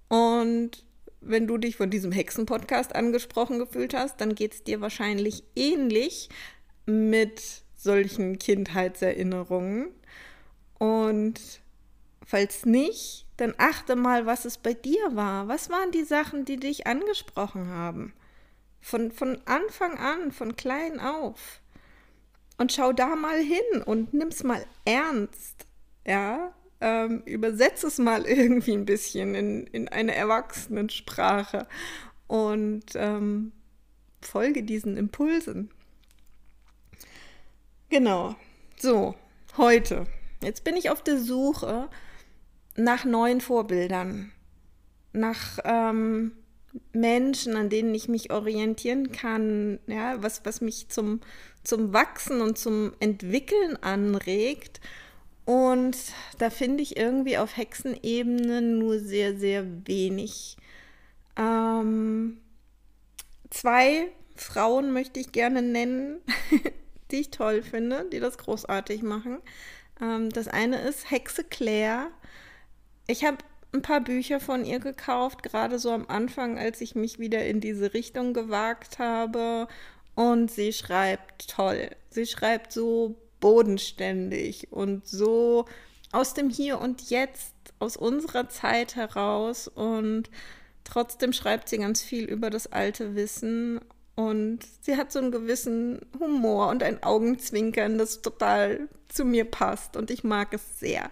Und 0.09 0.83
wenn 1.21 1.47
du 1.47 1.57
dich 1.57 1.75
von 1.75 1.89
diesem 1.89 2.11
Hexen-Podcast 2.11 2.95
angesprochen 2.95 3.59
gefühlt 3.59 3.93
hast, 3.93 4.21
dann 4.21 4.35
geht 4.35 4.53
es 4.53 4.63
dir 4.63 4.81
wahrscheinlich 4.81 5.43
ähnlich 5.55 6.29
mit 6.85 7.63
solchen 7.75 8.39
Kindheitserinnerungen. 8.39 9.89
Und 10.77 11.39
falls 12.25 12.65
nicht, 12.65 13.25
dann 13.37 13.53
achte 13.57 13.95
mal, 13.95 14.25
was 14.25 14.45
es 14.45 14.57
bei 14.57 14.73
dir 14.73 15.15
war. 15.15 15.47
Was 15.47 15.69
waren 15.69 15.91
die 15.91 16.03
Sachen, 16.03 16.45
die 16.45 16.57
dich 16.57 16.87
angesprochen 16.87 17.69
haben? 17.69 18.13
Von, 18.81 19.11
von 19.11 19.39
Anfang 19.45 19.97
an, 19.97 20.31
von 20.31 20.55
klein 20.55 20.99
auf. 20.99 21.61
Und 22.57 22.73
schau 22.73 22.91
da 22.91 23.15
mal 23.15 23.39
hin 23.39 23.83
und 23.85 24.13
nimm's 24.13 24.43
mal 24.43 24.65
ernst. 24.85 25.65
Ja, 26.05 26.53
ähm, 26.81 27.21
übersetze 27.25 27.87
es 27.87 27.97
mal 27.97 28.25
irgendwie 28.25 28.73
ein 28.73 28.85
bisschen 28.85 29.35
in, 29.35 29.67
in 29.67 29.87
eine 29.87 30.15
Erwachsenensprache 30.15 31.67
und 32.27 32.85
ähm, 32.95 33.51
folge 34.21 34.63
diesen 34.63 34.97
Impulsen. 34.97 35.71
Genau. 37.89 38.35
So, 38.77 39.15
heute. 39.57 40.05
Jetzt 40.41 40.63
bin 40.63 40.77
ich 40.77 40.89
auf 40.89 41.03
der 41.03 41.17
Suche 41.17 41.89
nach 42.75 43.03
neuen 43.03 43.41
Vorbildern, 43.41 44.31
nach 45.11 45.59
ähm, 45.65 46.31
Menschen, 46.93 47.55
an 47.55 47.69
denen 47.69 47.93
ich 47.93 48.07
mich 48.07 48.31
orientieren 48.31 49.11
kann, 49.11 49.79
ja, 49.87 50.21
was, 50.21 50.45
was 50.45 50.61
mich 50.61 50.87
zum, 50.89 51.19
zum 51.63 51.93
Wachsen 51.93 52.41
und 52.41 52.57
zum 52.57 52.93
Entwickeln 52.99 53.75
anregt 53.81 54.79
und 55.49 55.97
da 56.37 56.51
finde 56.51 56.83
ich 56.83 56.95
irgendwie 56.95 57.39
auf 57.39 57.57
Hexenebene 57.57 58.61
nur 58.61 58.99
sehr, 58.99 59.35
sehr 59.35 59.65
wenig. 59.87 60.57
Ähm, 61.35 62.37
zwei 63.49 64.11
Frauen 64.35 64.91
möchte 64.91 65.19
ich 65.19 65.31
gerne 65.31 65.63
nennen, 65.63 66.21
die 67.09 67.21
ich 67.21 67.31
toll 67.31 67.63
finde, 67.63 68.05
die 68.13 68.19
das 68.19 68.37
großartig 68.37 69.01
machen. 69.01 69.39
Ähm, 69.99 70.29
das 70.29 70.49
eine 70.49 70.81
ist 70.81 71.09
Hexe 71.09 71.43
Claire. 71.43 72.11
Ich 73.07 73.25
habe 73.25 73.37
ein 73.73 73.81
paar 73.81 74.01
Bücher 74.01 74.39
von 74.39 74.65
ihr 74.65 74.77
gekauft, 74.77 75.41
gerade 75.41 75.79
so 75.79 75.89
am 75.89 76.05
Anfang, 76.09 76.59
als 76.59 76.79
ich 76.79 76.93
mich 76.93 77.17
wieder 77.17 77.43
in 77.43 77.59
diese 77.59 77.95
Richtung 77.95 78.35
gewagt 78.35 78.99
habe. 78.99 79.67
Und 80.13 80.51
sie 80.51 80.73
schreibt 80.73 81.49
toll. 81.49 81.89
Sie 82.11 82.27
schreibt 82.27 82.71
so 82.71 83.15
bodenständig 83.39 84.71
und 84.71 85.07
so 85.07 85.65
aus 86.11 86.33
dem 86.33 86.49
Hier 86.49 86.79
und 86.79 87.09
Jetzt, 87.09 87.53
aus 87.79 87.97
unserer 87.97 88.49
Zeit 88.49 88.95
heraus. 88.95 89.67
Und 89.67 90.29
trotzdem 90.83 91.33
schreibt 91.33 91.69
sie 91.69 91.77
ganz 91.77 92.01
viel 92.01 92.25
über 92.25 92.49
das 92.49 92.71
alte 92.71 93.15
Wissen. 93.15 93.79
Und 94.15 94.59
sie 94.81 94.97
hat 94.97 95.11
so 95.11 95.19
einen 95.19 95.31
gewissen 95.31 96.01
Humor 96.19 96.67
und 96.69 96.83
ein 96.83 97.03
Augenzwinkern, 97.03 97.97
das 97.97 98.21
total 98.21 98.89
zu 99.07 99.23
mir 99.23 99.45
passt. 99.45 99.95
Und 99.95 100.11
ich 100.11 100.23
mag 100.23 100.53
es 100.53 100.79
sehr. 100.79 101.09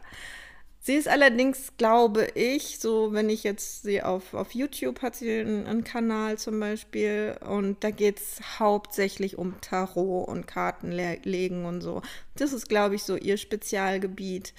Sie 0.88 0.96
ist 0.96 1.10
allerdings, 1.10 1.74
glaube 1.76 2.30
ich, 2.34 2.80
so, 2.80 3.12
wenn 3.12 3.30
ich 3.30 3.44
jetzt 3.44 3.84
sie 3.84 4.02
auf, 4.02 4.34
auf 4.34 4.54
YouTube 4.54 5.02
hat 5.02 5.18
sie 5.18 5.42
einen, 5.42 5.68
einen 5.68 5.84
Kanal 5.84 6.38
zum 6.38 6.62
Beispiel 6.62 7.36
und 7.46 7.84
da 7.84 7.92
geht 7.92 8.20
es 8.22 8.40
hauptsächlich 8.58 9.38
um 9.38 9.60
Tarot 9.60 10.30
und 10.30 10.48
Kartenlegen 10.48 11.66
und 11.66 11.82
so. 11.82 12.04
Das 12.36 12.54
ist, 12.54 12.70
glaube 12.70 12.96
ich, 12.96 13.04
so 13.04 13.18
ihr 13.18 13.36
Spezialgebiet. 13.36 14.54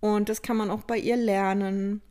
Und 0.00 0.28
das 0.28 0.42
kann 0.42 0.56
man 0.56 0.72
auch 0.72 0.82
bei 0.82 0.98
ihr 0.98 1.16
lernen. 1.16 2.02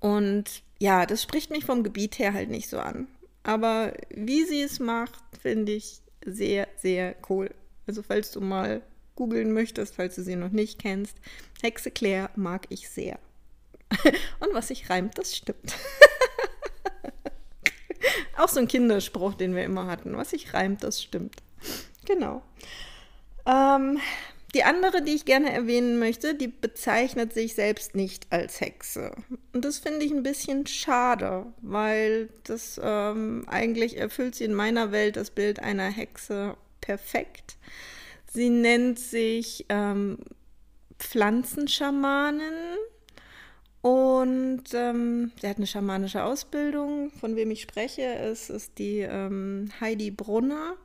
Und 0.00 0.62
ja, 0.78 1.04
das 1.04 1.22
spricht 1.22 1.50
mich 1.50 1.66
vom 1.66 1.82
Gebiet 1.82 2.18
her 2.18 2.32
halt 2.32 2.48
nicht 2.48 2.70
so 2.70 2.78
an. 2.78 3.06
Aber 3.42 3.92
wie 4.08 4.44
sie 4.44 4.62
es 4.62 4.80
macht, 4.80 5.22
finde 5.42 5.72
ich 5.72 6.00
sehr, 6.24 6.68
sehr 6.78 7.16
cool. 7.28 7.50
Also 7.86 8.02
falls 8.02 8.30
du 8.30 8.40
mal 8.40 8.80
googeln 9.16 9.52
möchtest, 9.52 9.96
falls 9.96 10.14
du 10.14 10.22
sie 10.22 10.36
noch 10.36 10.52
nicht 10.52 10.78
kennst. 10.78 11.16
Hexe 11.62 11.90
Claire 11.90 12.30
mag 12.36 12.66
ich 12.68 12.88
sehr. 12.88 13.18
Und 14.40 14.52
was 14.52 14.68
sich 14.68 14.90
reimt, 14.90 15.18
das 15.18 15.36
stimmt. 15.36 15.76
Auch 18.36 18.48
so 18.48 18.60
ein 18.60 18.68
Kinderspruch, 18.68 19.34
den 19.34 19.54
wir 19.54 19.64
immer 19.64 19.86
hatten. 19.86 20.16
Was 20.16 20.30
sich 20.30 20.54
reimt, 20.54 20.84
das 20.84 21.02
stimmt. 21.02 21.36
Genau. 22.04 22.42
Ähm, 23.46 23.98
die 24.54 24.64
andere, 24.64 25.02
die 25.02 25.14
ich 25.14 25.24
gerne 25.24 25.52
erwähnen 25.52 25.98
möchte, 25.98 26.34
die 26.34 26.48
bezeichnet 26.48 27.32
sich 27.32 27.54
selbst 27.54 27.94
nicht 27.94 28.26
als 28.30 28.60
Hexe. 28.60 29.12
Und 29.52 29.64
das 29.64 29.78
finde 29.78 30.04
ich 30.04 30.12
ein 30.12 30.22
bisschen 30.22 30.66
schade, 30.66 31.46
weil 31.62 32.28
das 32.44 32.80
ähm, 32.82 33.44
eigentlich 33.48 33.96
erfüllt 33.96 34.34
sie 34.34 34.44
in 34.44 34.54
meiner 34.54 34.92
Welt 34.92 35.16
das 35.16 35.30
Bild 35.30 35.60
einer 35.60 35.90
Hexe 35.90 36.56
perfekt. 36.80 37.56
Sie 38.36 38.50
nennt 38.50 38.98
sich 38.98 39.64
ähm, 39.70 40.18
Pflanzenschamanin 40.98 42.76
und 43.80 44.64
ähm, 44.74 45.32
sie 45.40 45.48
hat 45.48 45.56
eine 45.56 45.66
schamanische 45.66 46.22
Ausbildung. 46.22 47.10
Von 47.18 47.34
wem 47.34 47.50
ich 47.50 47.62
spreche, 47.62 48.02
ist, 48.02 48.50
ist 48.50 48.76
die 48.76 48.98
ähm, 48.98 49.70
Heidi 49.80 50.10
Brunner 50.10 50.76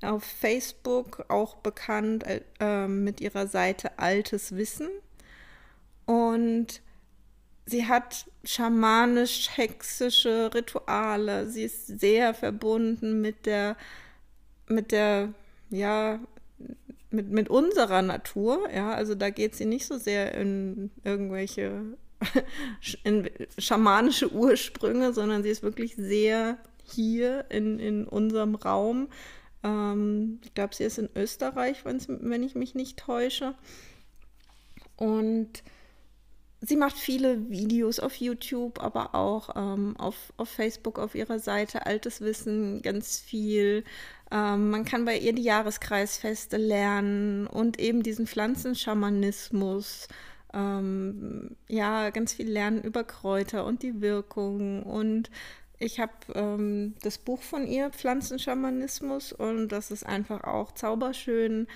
auf 0.00 0.24
Facebook 0.24 1.26
auch 1.28 1.56
bekannt 1.56 2.24
äh, 2.60 2.86
mit 2.86 3.20
ihrer 3.20 3.46
Seite 3.46 3.98
Altes 3.98 4.56
Wissen. 4.56 4.88
Und 6.06 6.80
sie 7.66 7.86
hat 7.86 8.24
schamanisch-hexische 8.42 10.54
Rituale. 10.54 11.50
Sie 11.50 11.64
ist 11.64 12.00
sehr 12.00 12.32
verbunden 12.32 13.20
mit 13.20 13.44
der, 13.44 13.76
mit 14.66 14.92
der, 14.92 15.34
ja, 15.68 16.20
mit, 17.10 17.30
mit 17.30 17.48
unserer 17.48 18.02
Natur. 18.02 18.68
Ja, 18.74 18.92
also 18.92 19.14
da 19.14 19.30
geht 19.30 19.54
sie 19.54 19.64
nicht 19.66 19.86
so 19.86 19.98
sehr 19.98 20.34
in 20.34 20.90
irgendwelche 21.04 21.82
in 23.04 23.28
schamanische 23.58 24.32
Ursprünge, 24.32 25.12
sondern 25.12 25.42
sie 25.42 25.50
ist 25.50 25.62
wirklich 25.62 25.96
sehr 25.96 26.58
hier 26.84 27.44
in, 27.50 27.78
in 27.78 28.06
unserem 28.06 28.54
Raum 28.54 29.08
ähm, 29.66 30.40
ich 30.44 30.54
glaube, 30.54 30.74
sie 30.74 30.84
ist 30.84 30.98
in 30.98 31.08
Österreich, 31.14 31.84
wenn 31.84 32.42
ich 32.42 32.54
mich 32.54 32.74
nicht 32.74 32.98
täusche. 32.98 33.54
Und 34.96 35.62
sie 36.60 36.76
macht 36.76 36.96
viele 36.96 37.50
Videos 37.50 38.00
auf 38.00 38.16
YouTube, 38.16 38.82
aber 38.82 39.14
auch 39.14 39.50
ähm, 39.56 39.96
auf, 39.98 40.32
auf 40.36 40.48
Facebook 40.48 40.98
auf 40.98 41.14
ihrer 41.14 41.38
Seite 41.38 41.86
Altes 41.86 42.20
Wissen 42.20 42.82
ganz 42.82 43.18
viel. 43.18 43.84
Ähm, 44.30 44.70
man 44.70 44.84
kann 44.84 45.04
bei 45.04 45.18
ihr 45.18 45.32
die 45.32 45.42
Jahreskreisfeste 45.42 46.56
lernen 46.56 47.46
und 47.46 47.78
eben 47.78 48.02
diesen 48.02 48.26
Pflanzenschamanismus. 48.26 50.08
Ähm, 50.54 51.56
ja, 51.68 52.10
ganz 52.10 52.32
viel 52.32 52.48
lernen 52.48 52.82
über 52.82 53.04
Kräuter 53.04 53.64
und 53.66 53.82
die 53.82 54.00
Wirkung 54.00 54.82
und 54.82 55.30
ich 55.78 56.00
habe 56.00 56.12
ähm, 56.34 56.94
das 57.02 57.18
Buch 57.18 57.42
von 57.42 57.66
ihr, 57.66 57.90
Pflanzenschamanismus, 57.90 59.32
und 59.32 59.68
das 59.68 59.90
ist 59.90 60.06
einfach 60.06 60.44
auch 60.44 60.72
zauberschön. 60.72 61.66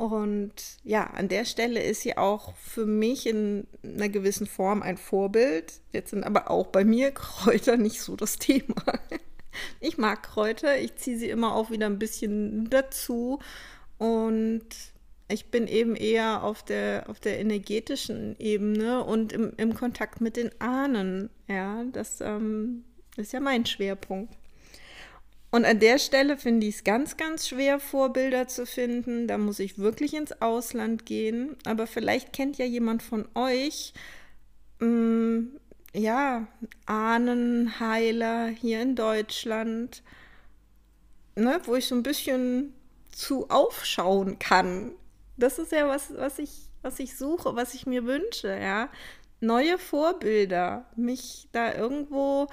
Und 0.00 0.54
ja, 0.82 1.04
an 1.08 1.28
der 1.28 1.44
Stelle 1.44 1.82
ist 1.82 2.00
sie 2.00 2.16
auch 2.16 2.54
für 2.56 2.86
mich 2.86 3.26
in 3.26 3.66
einer 3.84 4.08
gewissen 4.08 4.46
Form 4.46 4.80
ein 4.80 4.96
Vorbild. 4.96 5.74
Jetzt 5.92 6.08
sind 6.08 6.24
aber 6.24 6.50
auch 6.50 6.68
bei 6.68 6.86
mir 6.86 7.10
Kräuter 7.10 7.76
nicht 7.76 8.00
so 8.00 8.16
das 8.16 8.38
Thema. 8.38 8.74
Ich 9.80 9.98
mag 9.98 10.22
Kräuter, 10.22 10.78
ich 10.78 10.94
ziehe 10.94 11.18
sie 11.18 11.28
immer 11.28 11.56
auch 11.56 11.72
wieder 11.72 11.86
ein 11.86 11.98
bisschen 11.98 12.70
dazu. 12.70 13.40
Und 13.98 14.64
ich 15.26 15.50
bin 15.50 15.66
eben 15.66 15.96
eher 15.96 16.44
auf 16.44 16.64
der, 16.64 17.06
auf 17.08 17.18
der 17.18 17.40
energetischen 17.40 18.36
Ebene 18.38 19.02
und 19.02 19.32
im, 19.32 19.52
im 19.56 19.74
Kontakt 19.74 20.20
mit 20.20 20.36
den 20.36 20.52
Ahnen. 20.60 21.30
Ja, 21.48 21.82
das 21.92 22.20
ähm, 22.20 22.84
das 23.16 23.26
ist 23.26 23.32
ja 23.32 23.40
mein 23.40 23.66
Schwerpunkt. 23.66 24.34
Und 25.50 25.64
an 25.64 25.80
der 25.80 25.98
Stelle 25.98 26.36
finde 26.36 26.68
ich 26.68 26.76
es 26.76 26.84
ganz, 26.84 27.16
ganz 27.16 27.48
schwer, 27.48 27.80
Vorbilder 27.80 28.46
zu 28.46 28.66
finden. 28.66 29.26
Da 29.26 29.36
muss 29.36 29.58
ich 29.58 29.78
wirklich 29.78 30.14
ins 30.14 30.40
Ausland 30.40 31.06
gehen. 31.06 31.56
Aber 31.64 31.86
vielleicht 31.86 32.32
kennt 32.32 32.58
ja 32.58 32.64
jemand 32.64 33.02
von 33.02 33.26
euch, 33.34 33.92
mh, 34.78 34.86
mm, 34.86 35.60
ja, 35.92 36.46
Ahnenheiler 36.86 38.46
hier 38.46 38.80
in 38.80 38.94
Deutschland, 38.94 40.04
ne, 41.34 41.60
wo 41.64 41.74
ich 41.74 41.88
so 41.88 41.96
ein 41.96 42.04
bisschen 42.04 42.72
zu 43.10 43.50
aufschauen 43.50 44.38
kann. 44.38 44.92
Das 45.36 45.58
ist 45.58 45.72
ja 45.72 45.88
was, 45.88 46.14
was 46.16 46.38
ich, 46.38 46.50
was 46.82 47.00
ich 47.00 47.16
suche, 47.16 47.56
was 47.56 47.74
ich 47.74 47.86
mir 47.86 48.04
wünsche, 48.04 48.56
ja. 48.56 48.88
Neue 49.40 49.78
Vorbilder, 49.78 50.86
mich 50.96 51.48
da 51.50 51.74
irgendwo 51.74 52.46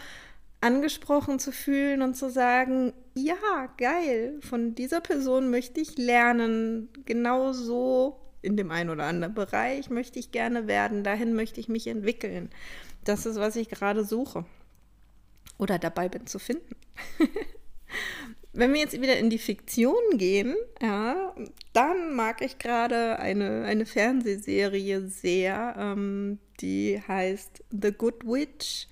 angesprochen 0.62 1.40
zu 1.40 1.52
fühlen 1.52 2.02
und 2.02 2.16
zu 2.16 2.30
sagen, 2.30 2.94
ja, 3.14 3.70
geil, 3.78 4.40
von 4.42 4.76
dieser 4.76 5.02
Person 5.02 5.50
möchte 5.50 5.80
ich 5.80 5.98
lernen, 5.98 6.90
genau 7.06 7.54
so 7.54 8.20
in 8.42 8.58
dem 8.58 8.72
einen 8.72 8.90
oder 8.90 9.06
anderen 9.06 9.34
Bereich 9.34 9.90
möchte 9.90 10.20
ich 10.20 10.32
gerne 10.32 10.68
werden, 10.68 11.04
dahin 11.04 11.34
möchte 11.34 11.60
ich 11.60 11.68
mich 11.68 11.88
entwickeln. 11.88 12.50
Das 13.04 13.26
ist, 13.26 13.38
was 13.38 13.56
ich 13.56 13.70
gerade 13.70 14.04
suche 14.04 14.46
oder 15.58 15.80
dabei 15.80 16.10
bin 16.10 16.28
zu 16.28 16.40
finden. 16.40 16.76
Wenn 18.54 18.74
wir 18.74 18.80
jetzt 18.80 19.00
wieder 19.00 19.18
in 19.18 19.30
die 19.30 19.38
Fiktion 19.38 20.18
gehen, 20.18 20.56
ja, 20.82 21.36
dann 21.74 22.16
mag 22.16 22.42
ich 22.42 22.58
gerade 22.58 23.20
eine, 23.20 23.66
eine 23.66 23.86
Fernsehserie 23.86 25.08
sehr, 25.08 25.76
ähm, 25.78 26.40
die 26.60 27.00
heißt 27.08 27.64
The 27.70 27.92
Good 27.92 28.26
Witch. 28.26 28.88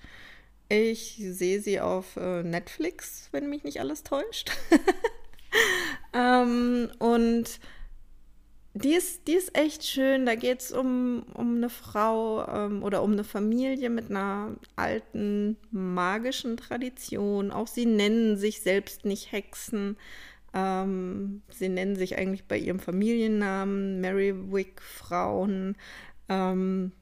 Ich 0.68 1.22
sehe 1.22 1.60
sie 1.60 1.80
auf 1.80 2.16
äh, 2.16 2.42
Netflix, 2.42 3.28
wenn 3.32 3.48
mich 3.48 3.62
nicht 3.62 3.80
alles 3.80 4.02
täuscht. 4.02 4.50
ähm, 6.12 6.90
und 6.98 7.60
die 8.74 8.94
ist, 8.94 9.26
die 9.26 9.32
ist 9.32 9.56
echt 9.56 9.84
schön. 9.84 10.26
Da 10.26 10.34
geht 10.34 10.60
es 10.60 10.72
um, 10.72 11.24
um 11.34 11.56
eine 11.56 11.70
Frau 11.70 12.46
ähm, 12.46 12.82
oder 12.82 13.02
um 13.02 13.12
eine 13.12 13.24
Familie 13.24 13.90
mit 13.90 14.10
einer 14.10 14.56
alten 14.74 15.56
magischen 15.70 16.56
Tradition. 16.56 17.50
Auch 17.52 17.68
sie 17.68 17.86
nennen 17.86 18.36
sich 18.36 18.60
selbst 18.60 19.04
nicht 19.04 19.32
Hexen. 19.32 19.96
Ähm, 20.52 21.42
sie 21.50 21.68
nennen 21.68 21.96
sich 21.96 22.18
eigentlich 22.18 22.44
bei 22.44 22.58
ihrem 22.58 22.80
Familiennamen 22.80 24.00
Marywick 24.00 24.82
Frauen. 24.82 25.76
Ähm, 26.28 26.92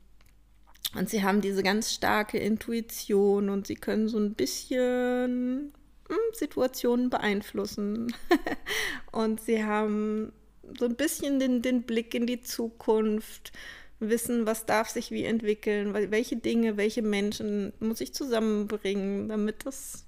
und 0.96 1.09
sie 1.09 1.22
haben 1.22 1.40
diese 1.40 1.62
ganz 1.62 1.92
starke 1.92 2.38
Intuition 2.38 3.48
und 3.48 3.66
sie 3.66 3.74
können 3.74 4.09
so 4.09 4.18
ein 4.18 4.35
bisschen 4.35 5.72
hm, 6.09 6.16
Situationen 6.33 7.11
beeinflussen. 7.11 8.14
und 9.12 9.40
sie 9.40 9.64
haben 9.64 10.33
so 10.78 10.87
ein 10.87 10.96
bisschen 10.96 11.38
den, 11.38 11.62
den 11.62 11.83
Blick 11.83 12.14
in 12.14 12.26
die 12.26 12.40
Zukunft, 12.40 13.52
wissen, 14.00 14.46
was 14.46 14.66
darf 14.66 14.88
sich 14.88 15.11
wie 15.11 15.24
entwickeln, 15.24 15.94
welche 15.94 16.37
Dinge, 16.37 16.76
welche 16.76 17.02
Menschen 17.02 17.72
muss 17.80 18.00
ich 18.00 18.12
zusammenbringen, 18.12 19.28
damit 19.28 19.66
das 19.66 20.04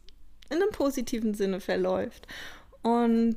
in 0.51 0.57
einem 0.57 0.71
positiven 0.71 1.35
Sinne 1.35 1.61
verläuft. 1.61 2.27
Und 2.83 3.37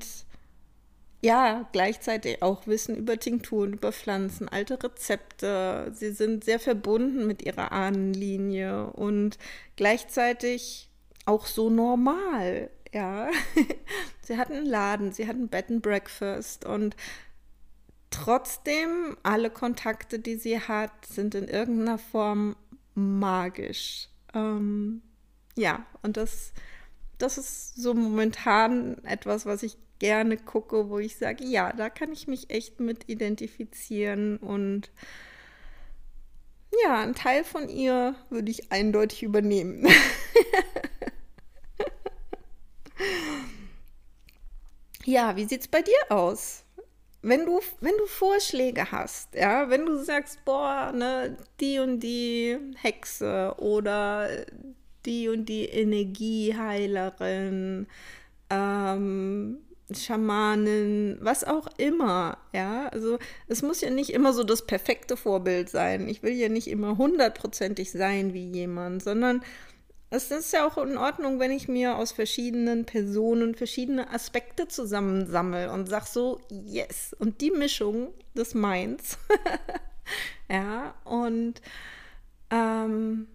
ja, 1.22 1.68
gleichzeitig 1.74 2.42
auch 2.42 2.66
Wissen 2.66 2.96
über 2.96 3.20
Tinkturen, 3.20 3.74
über 3.74 3.92
Pflanzen, 3.92 4.48
alte 4.48 4.82
Rezepte. 4.82 5.92
Sie 5.94 6.12
sind 6.12 6.46
sehr 6.46 6.60
verbunden 6.60 7.28
mit 7.28 7.42
ihrer 7.42 7.72
Ahnenlinie 7.74 8.88
und 8.92 9.38
gleichzeitig 9.76 10.90
auch 11.26 11.46
so 11.46 11.70
normal. 11.70 12.70
Ja, 12.94 13.30
sie 14.22 14.38
hatten 14.38 14.54
einen 14.54 14.66
Laden, 14.66 15.12
sie 15.12 15.28
hatten 15.28 15.50
Bed 15.50 15.70
and 15.70 15.82
Breakfast 15.82 16.66
und 16.66 16.96
trotzdem 18.12 19.18
alle 19.22 19.50
Kontakte, 19.50 20.20
die 20.20 20.36
sie 20.36 20.60
hat, 20.60 21.06
sind 21.06 21.36
in 21.36 21.48
irgendeiner 21.50 21.98
Form 21.98 22.56
magisch. 22.96 24.08
Ähm, 24.34 25.02
ja, 25.58 25.86
und 26.02 26.16
das, 26.16 26.54
das 27.18 27.38
ist 27.38 27.76
so 27.76 27.94
momentan 27.94 29.04
etwas, 29.04 29.46
was 29.46 29.64
ich 29.64 29.78
gerne 30.00 30.38
gucke, 30.38 30.90
wo 30.90 31.00
ich 31.00 31.18
sage, 31.18 31.46
ja, 31.46 31.74
da 31.74 31.90
kann 31.90 32.12
ich 32.12 32.28
mich 32.28 32.50
echt 32.50 32.80
mit 32.80 33.10
identifizieren 33.10 34.38
und 34.38 34.92
ja, 36.84 37.02
ein 37.02 37.16
Teil 37.16 37.44
von 37.44 37.68
ihr 37.68 38.16
würde 38.30 38.52
ich 38.52 38.72
eindeutig 38.72 39.24
übernehmen. 39.24 39.88
ja, 45.06 45.36
wie 45.36 45.46
sieht 45.46 45.62
es 45.62 45.68
bei 45.68 45.82
dir 45.82 45.98
aus? 46.10 46.64
Wenn 47.22 47.46
du, 47.46 47.60
wenn 47.82 47.98
du 47.98 48.06
Vorschläge 48.06 48.90
hast, 48.92 49.36
ja, 49.36 49.70
wenn 49.70 49.86
du 49.86 50.02
sagst, 50.04 50.46
boah, 50.46 50.94
ne, 50.94 51.36
die 51.60 51.80
und 51.80 52.00
die 52.00 52.58
Hexe 52.78 53.54
oder 53.58 54.30
die 55.06 55.28
und 55.28 55.48
die 55.48 55.66
Energieheilerin, 55.66 57.88
ähm, 58.50 59.58
Schamanen, 59.96 61.18
was 61.22 61.44
auch 61.44 61.68
immer, 61.78 62.38
ja. 62.54 62.88
Also 62.90 63.18
es 63.48 63.62
muss 63.62 63.82
ja 63.82 63.90
nicht 63.90 64.12
immer 64.12 64.34
so 64.34 64.44
das 64.44 64.66
perfekte 64.66 65.18
Vorbild 65.18 65.70
sein. 65.70 66.08
Ich 66.08 66.22
will 66.24 66.34
ja 66.34 66.50
nicht 66.50 66.68
immer 66.68 66.98
hundertprozentig 66.98 67.92
sein 67.92 68.34
wie 68.34 68.50
jemand, 68.50 69.04
sondern 69.04 69.42
es 70.12 70.32
ist 70.32 70.54
ja 70.54 70.68
auch 70.68 70.78
in 70.78 70.98
Ordnung, 70.98 71.40
wenn 71.40 71.52
ich 71.52 71.68
mir 71.68 71.96
aus 71.96 72.12
verschiedenen 72.12 72.86
Personen 72.86 73.54
verschiedene 73.54 74.10
Aspekte 74.12 74.68
zusammensammle 74.68 75.72
und 75.72 75.88
sag 75.88 76.08
so, 76.08 76.40
yes. 76.50 77.16
Und 77.20 77.42
die 77.42 77.52
Mischung 77.52 78.10
des 78.36 78.56
meins. 78.56 79.18
ja, 80.50 80.96
und 81.04 81.62
ähm, 82.50 83.28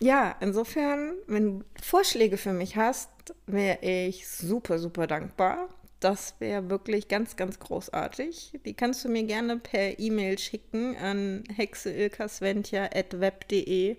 ja, 0.00 0.36
insofern, 0.40 1.14
wenn 1.26 1.44
du 1.44 1.64
Vorschläge 1.82 2.36
für 2.36 2.52
mich 2.52 2.76
hast, 2.76 3.10
wäre 3.46 3.78
ich 3.82 4.28
super, 4.28 4.78
super 4.78 5.06
dankbar. 5.06 5.68
Das 6.00 6.34
wäre 6.38 6.68
wirklich 6.70 7.08
ganz, 7.08 7.36
ganz 7.36 7.58
großartig. 7.58 8.60
Die 8.64 8.74
kannst 8.74 9.04
du 9.04 9.08
mir 9.08 9.24
gerne 9.24 9.56
per 9.56 9.98
E-Mail 9.98 10.38
schicken 10.38 10.96
an 10.96 11.42
hexeilkasventia.web.de 11.54 13.96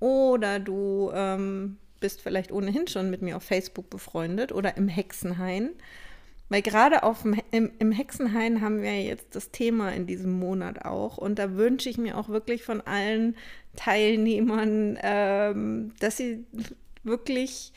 oder 0.00 0.60
du 0.60 1.10
ähm, 1.12 1.76
bist 2.00 2.22
vielleicht 2.22 2.50
ohnehin 2.50 2.88
schon 2.88 3.10
mit 3.10 3.20
mir 3.20 3.36
auf 3.36 3.42
Facebook 3.42 3.90
befreundet 3.90 4.52
oder 4.52 4.78
im 4.78 4.88
Hexenhain. 4.88 5.74
Weil 6.48 6.62
gerade 6.62 7.02
auf 7.02 7.22
dem, 7.22 7.40
im, 7.50 7.72
im 7.78 7.90
Hexenhain 7.90 8.60
haben 8.60 8.82
wir 8.82 9.02
jetzt 9.02 9.34
das 9.34 9.50
Thema 9.50 9.90
in 9.90 10.06
diesem 10.06 10.38
Monat 10.38 10.84
auch. 10.84 11.16
Und 11.16 11.38
da 11.38 11.56
wünsche 11.56 11.88
ich 11.88 11.98
mir 11.98 12.18
auch 12.18 12.28
wirklich 12.28 12.62
von 12.62 12.80
allen 12.82 13.36
Teilnehmern, 13.76 14.98
ähm, 15.02 15.92
dass 16.00 16.18
sie 16.18 16.44
wirklich 17.02 17.72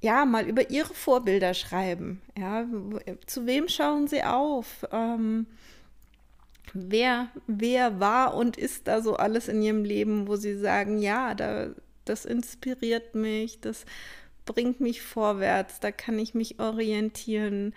ja 0.00 0.24
mal 0.24 0.46
über 0.46 0.70
ihre 0.70 0.92
Vorbilder 0.92 1.54
schreiben. 1.54 2.20
Ja, 2.38 2.66
zu 3.26 3.46
wem 3.46 3.68
schauen 3.68 4.06
sie 4.06 4.22
auf? 4.22 4.86
Ähm, 4.92 5.46
wer, 6.74 7.28
wer 7.46 8.00
war 8.00 8.34
und 8.34 8.56
ist 8.56 8.86
da 8.86 9.00
so 9.00 9.16
alles 9.16 9.48
in 9.48 9.62
ihrem 9.62 9.84
Leben, 9.84 10.28
wo 10.28 10.36
sie 10.36 10.58
sagen, 10.58 10.98
ja, 10.98 11.34
da, 11.34 11.70
das 12.04 12.24
inspiriert 12.24 13.14
mich, 13.14 13.60
das 13.60 13.86
bringt 14.44 14.80
mich 14.80 15.02
vorwärts, 15.02 15.80
da 15.80 15.92
kann 15.92 16.18
ich 16.18 16.34
mich 16.34 16.60
orientieren, 16.60 17.74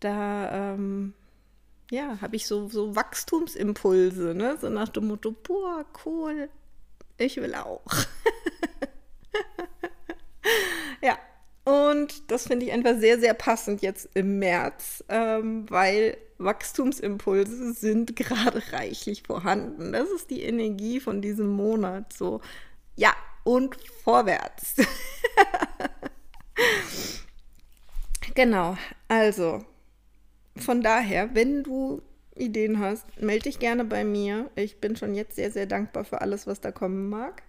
da 0.00 0.74
ähm, 0.74 1.14
ja, 1.90 2.18
habe 2.20 2.36
ich 2.36 2.46
so, 2.46 2.68
so 2.68 2.94
Wachstumsimpulse, 2.94 4.34
ne? 4.34 4.58
so 4.60 4.68
nach 4.68 4.88
dem 4.88 5.08
Motto, 5.08 5.32
boah, 5.32 5.84
cool, 6.04 6.48
ich 7.16 7.36
will 7.36 7.54
auch. 7.54 7.82
ja, 11.02 11.18
und 11.64 12.30
das 12.30 12.46
finde 12.46 12.66
ich 12.66 12.72
einfach 12.72 12.98
sehr, 12.98 13.18
sehr 13.18 13.34
passend 13.34 13.82
jetzt 13.82 14.08
im 14.14 14.38
März, 14.38 15.04
ähm, 15.08 15.66
weil 15.68 16.16
Wachstumsimpulse 16.38 17.72
sind 17.72 18.16
gerade 18.16 18.62
reichlich 18.72 19.24
vorhanden. 19.24 19.92
Das 19.92 20.08
ist 20.10 20.30
die 20.30 20.42
Energie 20.42 21.00
von 21.00 21.20
diesem 21.20 21.48
Monat. 21.48 22.12
So, 22.12 22.40
ja, 22.96 23.14
und 23.44 23.76
vorwärts. 24.02 24.76
genau, 28.34 28.76
also 29.08 29.64
von 30.56 30.82
daher, 30.82 31.34
wenn 31.34 31.62
du 31.62 32.02
Ideen 32.36 32.78
hast, 32.78 33.04
melde 33.20 33.44
dich 33.44 33.58
gerne 33.58 33.84
bei 33.84 34.04
mir. 34.04 34.50
Ich 34.54 34.80
bin 34.80 34.96
schon 34.96 35.14
jetzt 35.14 35.36
sehr, 35.36 35.50
sehr 35.50 35.66
dankbar 35.66 36.04
für 36.04 36.20
alles, 36.20 36.46
was 36.46 36.60
da 36.60 36.70
kommen 36.70 37.08
mag. 37.08 37.42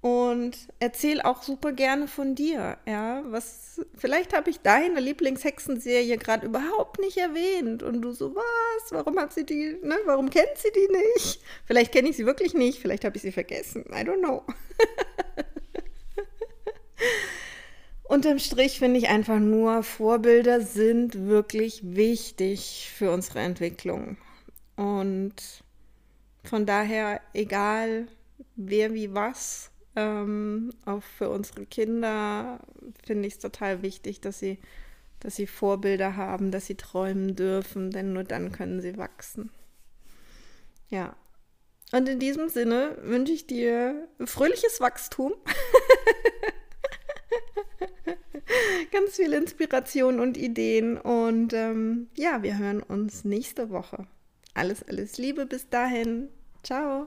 Und 0.00 0.56
erzähl 0.78 1.20
auch 1.20 1.42
super 1.42 1.72
gerne 1.72 2.06
von 2.06 2.36
dir, 2.36 2.78
ja. 2.86 3.22
Was, 3.26 3.80
vielleicht 3.96 4.32
habe 4.32 4.48
ich 4.48 4.60
deine 4.60 5.00
Lieblingshexenserie 5.00 6.18
gerade 6.18 6.46
überhaupt 6.46 7.00
nicht 7.00 7.16
erwähnt. 7.16 7.82
Und 7.82 8.02
du 8.02 8.12
so, 8.12 8.34
was? 8.34 8.92
Warum 8.92 9.18
hat 9.18 9.32
sie 9.32 9.44
die, 9.44 9.76
ne? 9.82 9.96
Warum 10.04 10.30
kennt 10.30 10.56
sie 10.56 10.70
die 10.72 10.88
nicht? 11.14 11.42
Vielleicht 11.64 11.92
kenne 11.92 12.10
ich 12.10 12.16
sie 12.16 12.26
wirklich 12.26 12.54
nicht, 12.54 12.78
vielleicht 12.80 13.04
habe 13.04 13.16
ich 13.16 13.22
sie 13.22 13.32
vergessen. 13.32 13.86
I 13.88 14.04
don't 14.04 14.20
know. 14.20 14.44
Unterm 18.08 18.38
Strich 18.38 18.78
finde 18.78 18.98
ich 18.98 19.10
einfach 19.10 19.38
nur, 19.38 19.82
Vorbilder 19.82 20.62
sind 20.62 21.26
wirklich 21.26 21.94
wichtig 21.94 22.90
für 22.96 23.10
unsere 23.10 23.40
Entwicklung. 23.40 24.16
Und 24.76 25.34
von 26.42 26.64
daher, 26.64 27.20
egal 27.34 28.08
wer 28.56 28.94
wie 28.94 29.12
was, 29.12 29.70
ähm, 29.94 30.72
auch 30.86 31.02
für 31.02 31.28
unsere 31.28 31.66
Kinder 31.66 32.60
finde 33.04 33.28
ich 33.28 33.34
es 33.34 33.40
total 33.40 33.82
wichtig, 33.82 34.22
dass 34.22 34.38
sie, 34.38 34.58
dass 35.20 35.36
sie 35.36 35.46
Vorbilder 35.46 36.16
haben, 36.16 36.50
dass 36.50 36.64
sie 36.64 36.76
träumen 36.76 37.36
dürfen, 37.36 37.90
denn 37.90 38.14
nur 38.14 38.24
dann 38.24 38.52
können 38.52 38.80
sie 38.80 38.96
wachsen. 38.96 39.50
Ja. 40.88 41.14
Und 41.92 42.08
in 42.08 42.20
diesem 42.20 42.48
Sinne 42.48 42.96
wünsche 43.02 43.32
ich 43.32 43.46
dir 43.46 44.08
fröhliches 44.24 44.80
Wachstum. 44.80 45.34
Ganz 48.92 49.16
viel 49.16 49.32
Inspiration 49.32 50.20
und 50.20 50.36
Ideen. 50.36 50.98
Und 50.98 51.52
ähm, 51.52 52.08
ja, 52.16 52.42
wir 52.42 52.58
hören 52.58 52.82
uns 52.82 53.24
nächste 53.24 53.70
Woche. 53.70 54.06
Alles, 54.54 54.82
alles 54.88 55.18
Liebe 55.18 55.46
bis 55.46 55.68
dahin. 55.68 56.28
Ciao. 56.62 57.06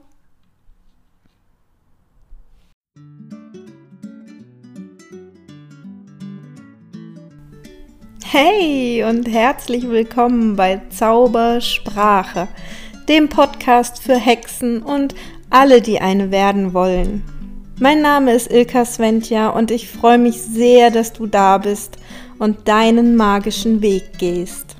Hey 8.24 9.04
und 9.04 9.28
herzlich 9.28 9.88
willkommen 9.88 10.56
bei 10.56 10.80
Zaubersprache, 10.88 12.48
dem 13.06 13.28
Podcast 13.28 14.02
für 14.02 14.16
Hexen 14.16 14.82
und 14.82 15.14
alle, 15.50 15.82
die 15.82 16.00
eine 16.00 16.30
werden 16.30 16.72
wollen. 16.72 17.41
Mein 17.78 18.02
Name 18.02 18.34
ist 18.34 18.52
Ilka 18.52 18.84
Sventja 18.84 19.48
und 19.48 19.70
ich 19.70 19.88
freue 19.88 20.18
mich 20.18 20.40
sehr, 20.40 20.90
dass 20.90 21.12
du 21.12 21.26
da 21.26 21.58
bist 21.58 21.96
und 22.38 22.68
deinen 22.68 23.16
magischen 23.16 23.80
Weg 23.80 24.18
gehst. 24.18 24.71